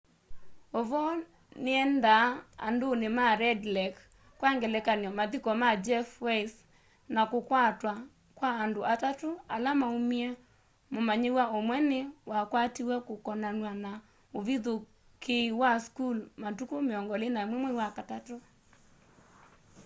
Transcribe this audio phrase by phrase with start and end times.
[0.79, 1.13] uvoo
[1.65, 2.25] niendaa
[2.67, 4.01] anduni ma red lake
[4.39, 6.59] kwa ngelekany'o mathiko ma jeff weise
[7.13, 7.93] na kukwatwa
[8.37, 10.27] kwa andu atatu ala maumie
[10.93, 11.99] mumanyiwa umwe ni
[12.31, 13.91] wakwatiwe kukonanywa na
[14.37, 18.35] uvithukii wa school matuku 21 mwai wa katatu